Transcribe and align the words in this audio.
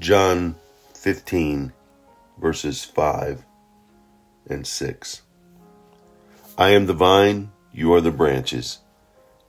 John 0.00 0.54
15, 0.94 1.72
verses 2.40 2.84
5 2.84 3.44
and 4.48 4.64
6. 4.64 5.22
I 6.56 6.68
am 6.70 6.86
the 6.86 6.94
vine, 6.94 7.50
you 7.72 7.92
are 7.94 8.00
the 8.00 8.12
branches. 8.12 8.78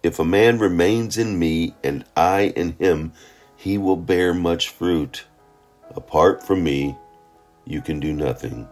If 0.01 0.17
a 0.17 0.25
man 0.25 0.57
remains 0.57 1.19
in 1.19 1.37
me 1.37 1.75
and 1.83 2.03
I 2.17 2.51
in 2.55 2.71
him, 2.79 3.13
he 3.55 3.77
will 3.77 3.95
bear 3.95 4.33
much 4.33 4.69
fruit. 4.69 5.25
Apart 5.95 6.43
from 6.43 6.63
me, 6.63 6.97
you 7.65 7.79
can 7.79 7.99
do 7.99 8.11
nothing. 8.11 8.67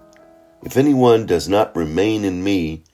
If 0.64 0.78
anyone 0.78 1.28
does 1.28 1.48
not 1.48 1.76
remain 1.76 2.26
in 2.26 2.44
me, 2.44 2.86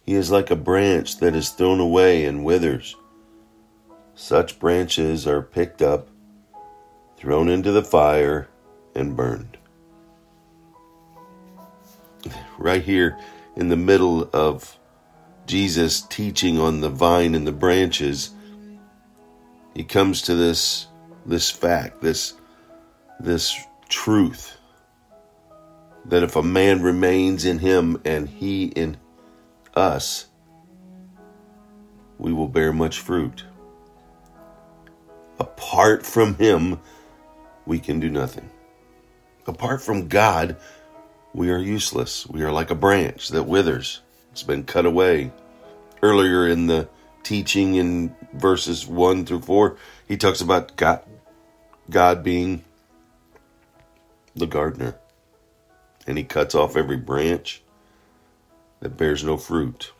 he 0.00 0.14
is 0.14 0.32
like 0.32 0.50
a 0.50 0.56
branch 0.56 1.18
that 1.18 1.36
is 1.36 1.50
thrown 1.50 1.78
away 1.78 2.24
and 2.24 2.44
withers. 2.44 2.96
Such 4.16 4.58
branches 4.58 5.28
are 5.28 5.42
picked 5.42 5.80
up, 5.80 6.09
thrown 7.20 7.50
into 7.50 7.70
the 7.70 7.84
fire, 7.84 8.48
and 8.94 9.14
burned. 9.14 9.58
Right 12.58 12.82
here 12.82 13.18
in 13.56 13.68
the 13.68 13.76
middle 13.76 14.28
of 14.32 14.78
Jesus 15.46 16.00
teaching 16.00 16.58
on 16.58 16.80
the 16.80 16.88
vine 16.88 17.34
and 17.34 17.46
the 17.46 17.52
branches, 17.52 18.30
he 19.74 19.84
comes 19.84 20.22
to 20.22 20.34
this 20.34 20.86
this 21.26 21.50
fact, 21.50 22.00
this 22.00 22.34
this 23.20 23.54
truth 23.88 24.56
that 26.06 26.22
if 26.22 26.36
a 26.36 26.42
man 26.42 26.82
remains 26.82 27.44
in 27.44 27.58
him 27.58 28.00
and 28.04 28.28
he 28.28 28.64
in 28.64 28.96
us, 29.74 30.26
we 32.18 32.32
will 32.32 32.48
bear 32.48 32.72
much 32.72 32.98
fruit. 32.98 33.44
Apart 35.38 36.04
from 36.04 36.34
him, 36.36 36.80
we 37.70 37.78
can 37.78 38.00
do 38.00 38.10
nothing. 38.10 38.50
Apart 39.46 39.80
from 39.80 40.08
God, 40.08 40.56
we 41.32 41.50
are 41.50 41.58
useless. 41.58 42.26
We 42.26 42.42
are 42.42 42.50
like 42.50 42.72
a 42.72 42.74
branch 42.74 43.28
that 43.28 43.44
withers. 43.44 44.00
It's 44.32 44.42
been 44.42 44.64
cut 44.64 44.86
away. 44.86 45.30
Earlier 46.02 46.48
in 46.48 46.66
the 46.66 46.88
teaching 47.22 47.76
in 47.76 48.12
verses 48.34 48.88
1 48.88 49.24
through 49.24 49.42
4, 49.42 49.76
he 50.08 50.16
talks 50.16 50.40
about 50.40 50.74
God, 50.74 51.04
God 51.88 52.24
being 52.24 52.64
the 54.34 54.48
gardener. 54.48 54.96
And 56.08 56.18
he 56.18 56.24
cuts 56.24 56.56
off 56.56 56.76
every 56.76 56.96
branch 56.96 57.62
that 58.80 58.96
bears 58.96 59.22
no 59.22 59.36
fruit. 59.36 59.92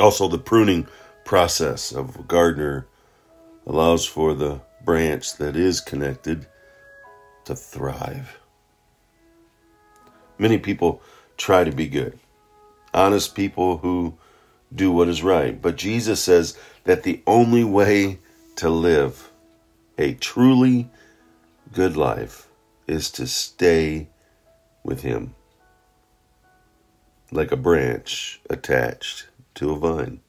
Also, 0.00 0.26
the 0.26 0.38
pruning 0.38 0.88
process 1.24 1.92
of 1.92 2.16
a 2.16 2.24
gardener 2.24 2.88
allows 3.64 4.04
for 4.04 4.34
the 4.34 4.60
branch 4.84 5.36
that 5.36 5.56
is 5.56 5.80
connected 5.80 6.46
to 7.44 7.54
thrive. 7.54 8.38
Many 10.38 10.58
people 10.58 11.02
try 11.36 11.64
to 11.64 11.72
be 11.72 11.88
good, 11.88 12.18
honest 12.92 13.34
people 13.34 13.78
who 13.78 14.14
do 14.74 14.90
what 14.90 15.08
is 15.08 15.22
right. 15.22 15.60
But 15.60 15.76
Jesus 15.76 16.22
says 16.22 16.58
that 16.84 17.02
the 17.02 17.22
only 17.26 17.64
way 17.64 18.18
to 18.56 18.70
live 18.70 19.30
a 19.98 20.14
truly 20.14 20.90
good 21.72 21.96
life 21.96 22.48
is 22.86 23.10
to 23.12 23.26
stay 23.26 24.08
with 24.82 25.02
Him 25.02 25.34
like 27.30 27.50
a 27.50 27.56
branch 27.56 28.40
attached 28.50 29.28
to 29.54 29.70
a 29.70 29.78
vine. 29.78 30.20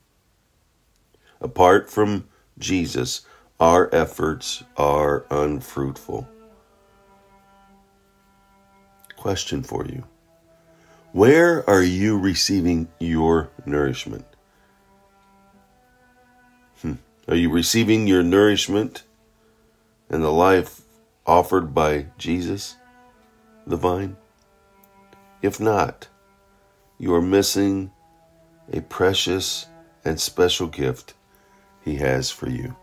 Apart 1.41 1.89
from 1.89 2.29
Jesus, 2.57 3.25
our 3.59 3.93
efforts 3.93 4.63
are 4.77 5.25
unfruitful. 5.29 6.27
Question 9.15 9.63
for 9.63 9.85
you 9.85 10.03
Where 11.11 11.67
are 11.69 11.83
you 11.83 12.17
receiving 12.17 12.87
your 12.99 13.49
nourishment? 13.65 14.25
Hmm. 16.81 16.95
Are 17.27 17.35
you 17.35 17.49
receiving 17.49 18.07
your 18.07 18.23
nourishment 18.23 19.03
in 20.09 20.21
the 20.21 20.31
life 20.31 20.81
offered 21.25 21.73
by 21.73 22.07
Jesus, 22.17 22.75
the 23.65 23.77
vine? 23.77 24.17
If 25.41 25.59
not, 25.59 26.07
you 26.97 27.13
are 27.13 27.21
missing 27.21 27.91
a 28.71 28.81
precious 28.81 29.67
and 30.05 30.19
special 30.19 30.67
gift 30.67 31.13
He 31.83 31.95
has 31.95 32.29
for 32.29 32.49
you. 32.49 32.75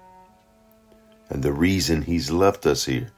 And 1.31 1.45
the 1.45 1.53
reason 1.53 2.03
He's 2.03 2.31
left 2.31 2.67
us 2.67 2.85
here 2.85 3.13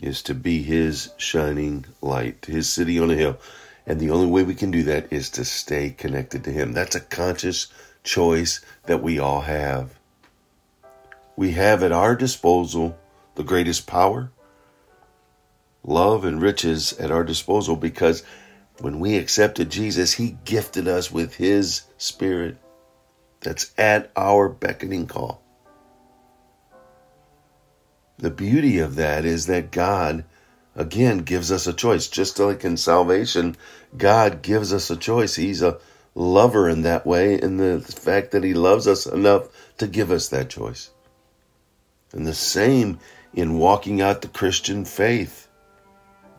is 0.00 0.22
to 0.22 0.34
be 0.34 0.62
His 0.62 1.10
shining 1.16 1.84
light, 2.00 2.46
His 2.46 2.72
city 2.72 2.98
on 3.00 3.10
a 3.10 3.16
hill. 3.16 3.38
And 3.86 4.00
the 4.00 4.10
only 4.10 4.28
way 4.28 4.44
we 4.44 4.54
can 4.54 4.70
do 4.70 4.84
that 4.84 5.12
is 5.12 5.28
to 5.30 5.44
stay 5.44 5.90
connected 5.90 6.44
to 6.44 6.52
Him. 6.52 6.72
That's 6.72 6.94
a 6.94 7.00
conscious 7.00 7.66
choice 8.04 8.64
that 8.84 9.02
we 9.02 9.18
all 9.18 9.42
have. 9.42 9.98
We 11.36 11.52
have 11.52 11.82
at 11.82 11.92
our 11.92 12.14
disposal 12.14 12.96
the 13.34 13.42
greatest 13.42 13.86
power, 13.86 14.30
love, 15.82 16.24
and 16.24 16.40
riches 16.40 16.92
at 16.94 17.10
our 17.10 17.24
disposal 17.24 17.74
because 17.74 18.22
when 18.80 19.00
we 19.00 19.16
accepted 19.16 19.68
Jesus, 19.68 20.12
He 20.14 20.38
gifted 20.44 20.86
us 20.86 21.10
with 21.10 21.34
His 21.34 21.82
Spirit 21.98 22.56
that's 23.40 23.72
at 23.76 24.10
our 24.16 24.48
beckoning 24.48 25.06
call. 25.06 25.43
The 28.18 28.30
beauty 28.30 28.78
of 28.78 28.94
that 28.94 29.24
is 29.24 29.46
that 29.46 29.72
God, 29.72 30.24
again, 30.76 31.18
gives 31.18 31.50
us 31.50 31.66
a 31.66 31.72
choice. 31.72 32.06
Just 32.06 32.38
like 32.38 32.64
in 32.64 32.76
salvation, 32.76 33.56
God 33.96 34.42
gives 34.42 34.72
us 34.72 34.90
a 34.90 34.96
choice. 34.96 35.34
He's 35.34 35.62
a 35.62 35.78
lover 36.14 36.68
in 36.68 36.82
that 36.82 37.04
way, 37.06 37.40
in 37.40 37.56
the 37.56 37.80
fact 37.80 38.30
that 38.30 38.44
He 38.44 38.54
loves 38.54 38.86
us 38.86 39.06
enough 39.06 39.48
to 39.78 39.88
give 39.88 40.12
us 40.12 40.28
that 40.28 40.48
choice. 40.48 40.90
And 42.12 42.26
the 42.26 42.34
same 42.34 43.00
in 43.32 43.58
walking 43.58 44.00
out 44.00 44.22
the 44.22 44.28
Christian 44.28 44.84
faith 44.84 45.48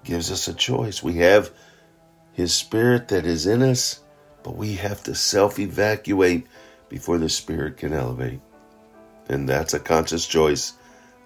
gives 0.05 0.31
us 0.31 0.47
a 0.47 0.53
choice. 0.53 1.03
We 1.03 1.15
have 1.15 1.51
His 2.31 2.53
Spirit 2.53 3.09
that 3.09 3.25
is 3.25 3.45
in 3.45 3.61
us, 3.61 3.99
but 4.43 4.55
we 4.55 4.75
have 4.75 5.03
to 5.03 5.15
self 5.15 5.59
evacuate 5.59 6.47
before 6.87 7.17
the 7.17 7.29
Spirit 7.29 7.75
can 7.75 7.91
elevate. 7.91 8.39
And 9.27 9.49
that's 9.49 9.73
a 9.73 9.79
conscious 9.79 10.25
choice 10.25 10.73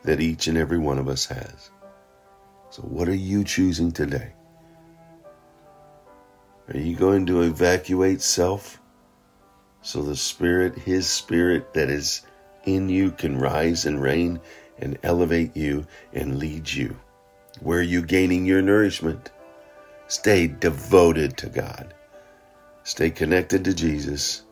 that 0.03 0.21
each 0.21 0.47
and 0.47 0.57
every 0.57 0.77
one 0.77 0.97
of 0.97 1.07
us 1.07 1.25
has. 1.25 1.71
So, 2.69 2.81
what 2.83 3.09
are 3.09 3.15
you 3.15 3.43
choosing 3.43 3.91
today? 3.91 4.33
Are 6.73 6.77
you 6.77 6.95
going 6.95 7.25
to 7.25 7.41
evacuate 7.41 8.21
self 8.21 8.79
so 9.81 10.01
the 10.03 10.15
Spirit, 10.15 10.77
His 10.77 11.07
Spirit 11.07 11.73
that 11.73 11.89
is 11.89 12.21
in 12.65 12.89
you, 12.89 13.11
can 13.11 13.39
rise 13.39 13.85
and 13.85 14.01
reign 14.01 14.39
and 14.77 14.99
elevate 15.03 15.55
you 15.55 15.87
and 16.13 16.37
lead 16.37 16.69
you. 16.69 16.97
Where 17.61 17.79
are 17.79 17.83
you 17.83 18.01
gaining 18.01 18.45
your 18.45 18.61
nourishment? 18.61 19.31
Stay 20.07 20.47
devoted 20.47 21.37
to 21.37 21.47
God. 21.47 21.93
Stay 22.83 23.09
connected 23.09 23.63
to 23.65 23.73
Jesus 23.73 24.43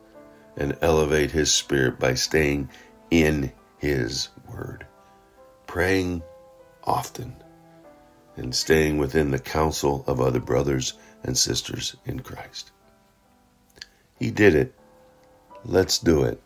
and 0.55 0.77
elevate 0.81 1.31
His 1.31 1.51
Spirit 1.51 1.99
by 1.99 2.13
staying 2.13 2.69
in 3.11 3.51
His 3.77 4.29
Word. 4.49 4.86
Praying 5.77 6.23
often 6.85 7.35
and 8.35 8.55
staying 8.55 8.97
within 8.97 9.29
the 9.29 9.37
counsel 9.37 10.03
of 10.07 10.19
other 10.19 10.39
brothers 10.39 10.93
and 11.23 11.37
sisters 11.37 11.95
in 12.03 12.21
Christ. 12.21 12.71
He 14.17 14.31
did 14.31 14.55
it. 14.55 14.73
Let's 15.63 15.99
do 15.99 16.23
it. 16.23 16.41